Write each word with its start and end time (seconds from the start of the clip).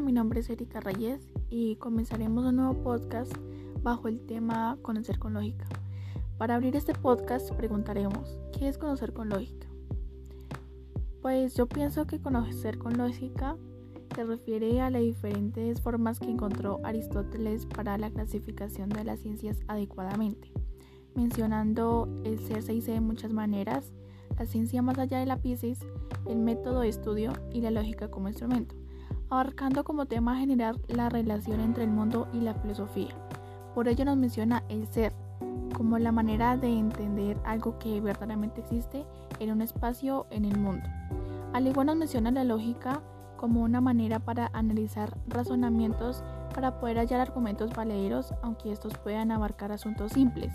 mi 0.00 0.12
nombre 0.12 0.40
es 0.40 0.48
Erika 0.48 0.80
Reyes 0.80 1.20
y 1.50 1.76
comenzaremos 1.76 2.46
un 2.46 2.56
nuevo 2.56 2.82
podcast 2.82 3.32
bajo 3.82 4.08
el 4.08 4.20
tema 4.20 4.78
Conocer 4.80 5.18
con 5.18 5.34
lógica. 5.34 5.66
Para 6.38 6.54
abrir 6.54 6.74
este 6.76 6.94
podcast 6.94 7.52
preguntaremos, 7.52 8.38
¿qué 8.58 8.68
es 8.68 8.78
conocer 8.78 9.12
con 9.12 9.28
lógica? 9.28 9.66
Pues 11.20 11.54
yo 11.54 11.66
pienso 11.68 12.06
que 12.06 12.20
conocer 12.20 12.78
con 12.78 12.96
lógica 12.96 13.56
se 14.14 14.24
refiere 14.24 14.80
a 14.80 14.88
las 14.88 15.02
diferentes 15.02 15.82
formas 15.82 16.18
que 16.18 16.30
encontró 16.30 16.80
Aristóteles 16.84 17.66
para 17.66 17.98
la 17.98 18.10
clasificación 18.10 18.88
de 18.88 19.04
las 19.04 19.20
ciencias 19.20 19.58
adecuadamente, 19.68 20.50
mencionando 21.14 22.08
el 22.24 22.38
ser 22.38 22.62
se 22.62 22.72
dice 22.72 22.92
de 22.92 23.00
muchas 23.00 23.32
maneras, 23.32 23.92
la 24.38 24.46
ciencia 24.46 24.80
más 24.80 24.98
allá 24.98 25.18
de 25.18 25.26
la 25.26 25.42
piscis, 25.42 25.80
el 26.26 26.38
método 26.38 26.80
de 26.80 26.88
estudio 26.88 27.32
y 27.52 27.60
la 27.60 27.70
lógica 27.70 28.10
como 28.10 28.28
instrumento 28.28 28.74
abarcando 29.32 29.82
como 29.82 30.04
tema 30.04 30.36
general 30.36 30.78
la 30.88 31.08
relación 31.08 31.60
entre 31.60 31.84
el 31.84 31.90
mundo 31.90 32.28
y 32.34 32.40
la 32.40 32.52
filosofía. 32.52 33.14
Por 33.74 33.88
ello 33.88 34.04
nos 34.04 34.18
menciona 34.18 34.62
el 34.68 34.86
ser 34.86 35.14
como 35.74 35.98
la 35.98 36.12
manera 36.12 36.58
de 36.58 36.68
entender 36.68 37.38
algo 37.46 37.78
que 37.78 37.98
verdaderamente 38.02 38.60
existe 38.60 39.06
en 39.40 39.50
un 39.50 39.62
espacio 39.62 40.26
en 40.28 40.44
el 40.44 40.58
mundo. 40.58 40.86
Al 41.54 41.66
igual 41.66 41.86
nos 41.86 41.96
menciona 41.96 42.30
la 42.30 42.44
lógica 42.44 43.00
como 43.38 43.62
una 43.62 43.80
manera 43.80 44.18
para 44.18 44.50
analizar 44.52 45.16
razonamientos 45.26 46.22
para 46.54 46.78
poder 46.78 46.98
hallar 46.98 47.20
argumentos 47.20 47.72
valederos, 47.74 48.34
aunque 48.42 48.70
estos 48.70 48.92
puedan 48.98 49.30
abarcar 49.30 49.72
asuntos 49.72 50.12
simples. 50.12 50.52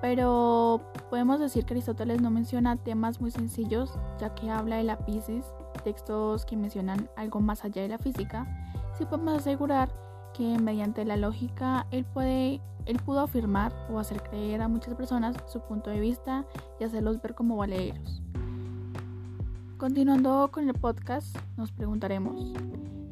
Pero 0.00 0.80
podemos 1.10 1.40
decir 1.40 1.66
que 1.66 1.74
Aristóteles 1.74 2.22
no 2.22 2.30
menciona 2.30 2.76
temas 2.76 3.20
muy 3.20 3.30
sencillos, 3.30 3.98
ya 4.18 4.34
que 4.34 4.50
habla 4.50 4.76
de 4.76 4.84
la 4.84 4.98
piscis, 4.98 5.44
textos 5.86 6.44
que 6.44 6.56
mencionan 6.56 7.08
algo 7.14 7.38
más 7.38 7.64
allá 7.64 7.80
de 7.80 7.86
la 7.86 7.98
física, 7.98 8.44
sí 8.98 9.04
podemos 9.04 9.34
asegurar 9.34 9.88
que 10.34 10.58
mediante 10.58 11.04
la 11.04 11.16
lógica 11.16 11.86
él, 11.92 12.04
puede, 12.04 12.60
él 12.86 12.98
pudo 13.04 13.20
afirmar 13.20 13.72
o 13.88 14.00
hacer 14.00 14.20
creer 14.20 14.62
a 14.62 14.68
muchas 14.68 14.94
personas 14.94 15.36
su 15.46 15.60
punto 15.60 15.90
de 15.90 16.00
vista 16.00 16.44
y 16.80 16.84
hacerlos 16.84 17.22
ver 17.22 17.36
como 17.36 17.56
valederos. 17.56 18.20
Continuando 19.76 20.50
con 20.50 20.68
el 20.68 20.74
podcast, 20.74 21.36
nos 21.56 21.70
preguntaremos, 21.70 22.52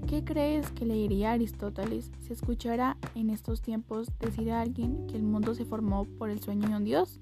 ¿qué 0.09 0.25
crees 0.25 0.69
que 0.73 0.85
le 0.85 0.95
diría 0.95 1.31
Aristóteles 1.31 2.11
si 2.19 2.33
escuchara 2.33 2.97
en 3.15 3.31
estos 3.31 3.63
tiempos 3.63 4.09
decir 4.19 4.51
a 4.51 4.63
alguien 4.63 5.07
que 5.07 5.15
el 5.15 5.23
mundo 5.23 5.55
se 5.55 5.65
formó 5.65 6.07
por 6.19 6.29
el 6.29 6.41
sueño 6.41 6.69
de 6.69 6.75
un 6.75 6.85
dios? 6.85 7.21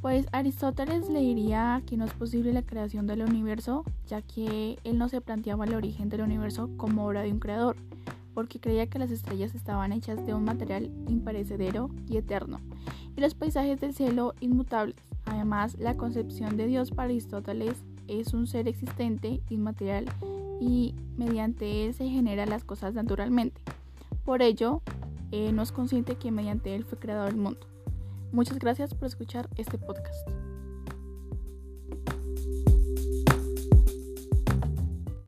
Pues 0.00 0.26
Aristóteles 0.30 1.08
le 1.08 1.20
diría 1.20 1.82
que 1.84 1.96
no 1.96 2.04
es 2.04 2.12
posible 2.12 2.52
la 2.52 2.62
creación 2.62 3.08
del 3.08 3.22
universo, 3.22 3.84
ya 4.06 4.22
que 4.22 4.78
él 4.84 4.96
no 4.96 5.08
se 5.08 5.20
planteaba 5.20 5.64
el 5.64 5.74
origen 5.74 6.08
del 6.08 6.20
universo 6.20 6.70
como 6.76 7.04
obra 7.04 7.22
de 7.22 7.32
un 7.32 7.40
creador, 7.40 7.76
porque 8.32 8.60
creía 8.60 8.86
que 8.86 9.00
las 9.00 9.10
estrellas 9.10 9.56
estaban 9.56 9.92
hechas 9.92 10.24
de 10.24 10.34
un 10.34 10.44
material 10.44 10.84
imperecedero 11.08 11.90
y 12.06 12.16
eterno, 12.16 12.60
y 13.16 13.20
los 13.20 13.34
paisajes 13.34 13.80
del 13.80 13.92
cielo 13.92 14.34
inmutables. 14.38 14.96
Además, 15.24 15.76
la 15.80 15.96
concepción 15.96 16.56
de 16.56 16.68
Dios 16.68 16.92
para 16.92 17.08
Aristóteles 17.08 17.82
es 18.06 18.32
un 18.34 18.46
ser 18.46 18.68
existente, 18.68 19.42
inmaterial, 19.50 20.04
y 20.60 20.94
mediante 21.16 21.84
él 21.84 21.94
se 21.94 22.08
generan 22.08 22.50
las 22.50 22.62
cosas 22.62 22.94
naturalmente. 22.94 23.60
Por 24.24 24.42
ello, 24.42 24.80
no 25.52 25.62
es 25.62 25.72
consciente 25.72 26.14
que 26.14 26.30
mediante 26.30 26.76
él 26.76 26.84
fue 26.84 26.98
creado 26.98 27.26
el 27.26 27.36
mundo. 27.36 27.66
Muchas 28.32 28.58
gracias 28.58 28.94
por 28.94 29.06
escuchar 29.06 29.48
este 29.56 29.78
podcast. 29.78 30.47